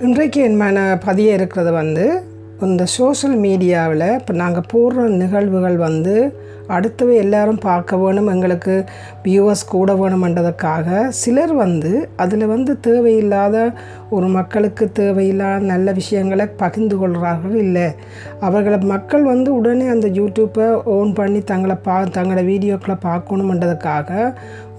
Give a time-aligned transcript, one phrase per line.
[0.00, 2.22] இன்றைக்கு என் மன பதிய இருக்கிறது வந்து
[2.60, 6.34] இந்த சோஷியல் மீடியாவில் இப்போ நாங்கள் போடுற நிகழ்வுகள் வந்து
[6.68, 8.84] அடுத்தவை எல்லாரும் பார்க்க வேணும் எங்களுக்கு
[9.22, 13.72] வியூவர்ஸ் கூட வேணுமென்றதுக்காக சிலர் வந்து அதில் வந்து தேவையில்லாத
[14.10, 17.94] ஒரு மக்களுக்கு தேவையில்லாத நல்ல விஷயங்களை பகிர்ந்து கொள்கிறார்கள் இல்லை.
[18.40, 24.34] அவர்களை மக்கள் வந்து உடனே அந்த யூடியூப்பை ஓன் பண்ணி தங்களை பா தங்களோட வீடியோக்களை பார்க்கணுமென்றதுக்காக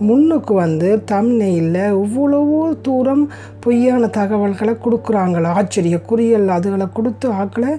[0.07, 3.23] முன்னுக்கு வந்து தம்னெயில் இவ்வளவோ தூரம்
[3.64, 5.50] பொய்யான தகவல்களை கொடுக்குறாங்களா?
[5.60, 7.71] ஆச்சரிய குறியல் அதுகளை கொடுத்து ஆக்களை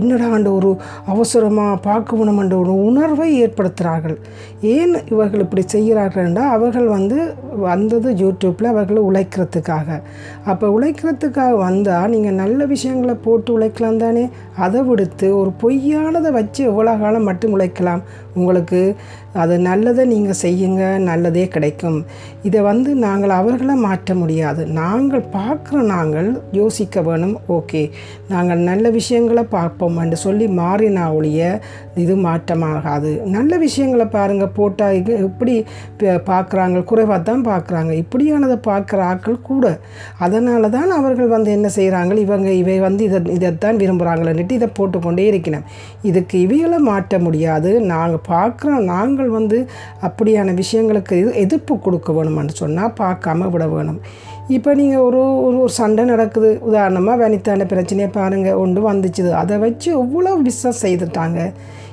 [0.00, 0.70] என்னடாண்ட ஒரு
[1.12, 4.16] அவசரமாக பார்க்கணுமென்ற ஒரு உணர்வை ஏற்படுத்துகிறார்கள்.
[4.74, 7.18] ஏன் இவர்கள் இப்படி செய்கிறார்கள்னா அவர்கள் வந்து
[7.68, 9.88] வந்தது யூடியூப்பில் அவர்களை உழைக்கிறதுக்காக.
[10.52, 14.24] அப்போ உழைக்கிறதுக்காக வந்தால் நீங்கள் நல்ல விஷயங்களை போட்டு உழைக்கலாம் தானே?
[14.66, 18.02] அதை விடுத்து ஒரு பொய்யானதை வச்சு எவ்வளோ காலம் மட்டும் உழைக்கலாம்?
[18.38, 18.80] உங்களுக்கு
[19.42, 21.64] அது நல்லதை நீங்கள் செய்யுங்க நல்லதே கிடைக்கும்.
[22.42, 24.66] இதை வந்து நாங்கள் அவர்களை மாற்ற முடியாது.
[24.66, 27.38] நாங்கள் பார்க்குற நாங்கள் யோசிக்க வேணும்.
[27.48, 27.90] ஓகே
[28.28, 31.60] நாங்கள் நல்ல விஷயங்களை பார்ப்போம் என்று சொல்லி மாறினா ஒழிய
[31.94, 33.22] இது மாற்றமாகாது.
[33.22, 35.64] நல்ல விஷயங்களை பாருங்கள் போட்டால் எப்படி
[35.98, 38.04] பார்க்குறாங்க குறைவாக தான் பார்க்குறாங்க.
[38.04, 39.78] இப்படியானதை பார்க்குற ஆட்கள் கூட.
[40.18, 45.64] அதனால தான் அவர்கள் வந்து என்ன செய்கிறாங்க இவங்க இவை வந்து இதை இதைத்தான் விரும்புகிறாங்களேன்ட்டு இதை போட்டுக்கொண்டே இருக்கணும்
[46.02, 47.80] இதுக்கு இவைகளை மாற்ற முடியாது.
[47.80, 49.68] நாங்கள் பார்க்குறோம் நாங்கள் வந்து
[50.02, 54.00] அப்படியான விஷயங்களுக்கு எது- எதிர்ப்பு கொடுக்க வேணும்னு சொன்னால் பார்க்காம விட வேணும்.
[54.56, 56.50] இப்போ நீங்கள் ஒரு ஒரு ஒரு சண்டை நடக்குது.
[56.68, 59.30] உதாரணமாக வனிதான பிரச்சனையை பாருங்கள் ஒன்று வந்துச்சுது.
[59.42, 61.38] அதை வச்சு எவ்வளோ பிஸ்னஸ் செய்துட்டாங்க?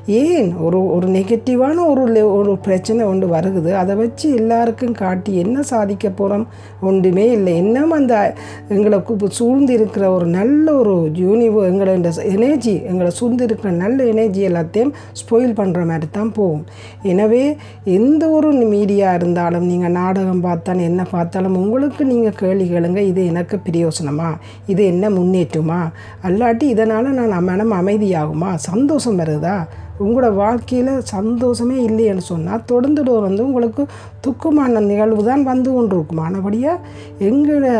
[0.06, 0.58] ஏன்?
[0.58, 3.72] ஒரு ஒரு நெகட்டிவான ஒரு ஒரு பிரச்சனை ஒன்று வருகுது.
[3.72, 6.48] அதை வச்சு எல்லாருக்கும் காட்டி என்ன சாதிக்க போகிறோம்
[6.82, 7.56] ஒன்றுமே இல்லை.
[7.56, 8.36] என்னம் அந்த
[8.70, 14.48] எங்களை சூழ்ந்து இருக்கிற ஒரு நல்ல ஒரு யூனிவோ எங்களை இந்த எனர்ஜி எங்களை சூழ்ந்து இருக்கிற நல்ல எனர்ஜி
[14.48, 16.66] எல்லாத்தையும் ஸ்போயில் பண்ணுற மாதிரி தான் போகும்.
[17.02, 22.98] எனவே எந்த ஒரு மீடியா இருந்தாலும் நீங்கள் நாடகம் பார்த்தாலும் என்ன பார்த்தாலும் உங்களுக்கு நீங்கள் கேள்வி கேளுங்க.
[22.98, 24.32] இது எனக்கு பிரயோசனமா?
[24.66, 25.92] இது என்ன முன்னேற்றுமா?
[26.24, 28.56] அல்லாட்டி இதனால் நான் மனம் அமைதியாகுமா?
[28.56, 29.68] சந்தோஷம் வருதா?
[30.00, 33.88] உங்களோட வாழ்க்கையில் சந்தோஷமே இல்லைன்னு சொன்னால் தொடர்ந்து வந்து உங்களுக்கு
[34.28, 36.80] துக்கமான நிகழ்வு தான் வந்து கொண்டு இருக்கும் ஆனபடியாக
[37.20, 37.72] எங்களை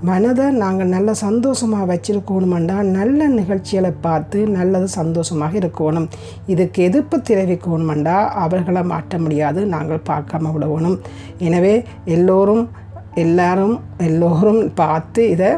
[0.00, 6.08] மனதை நாங்கள் நல்ல சந்தோஷமாக வச்சுருக்கணுமெண்டா நல்ல நிகழ்ச்சிகளை பார்த்து நல்லது சந்தோஷமாக இருக்கணும்.
[6.46, 11.00] இதுக்கு எதிர்ப்பு தெரிவிக்கணுமெண்டா அவர்களை மாற்ற முடியாது நாங்கள் பார்க்காம விடணும்
[11.38, 12.70] எனவே எல்லோரும்
[13.14, 15.48] எல்லாரும் எல்லோரும் பார்த்து இதை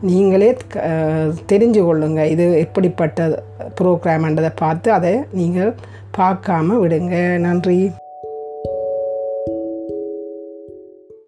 [0.00, 0.56] நீங்களே
[1.46, 3.44] தெரிஞ்சு கொள்ளுங்கள் இது எப்படிப்பட்ட
[3.80, 5.74] ப்ரோக்ராம்ன்றதை பார்த்து அதை நீங்கள்
[6.16, 7.36] பார்க்காம விடுங்க.
[7.36, 7.92] நன்றி.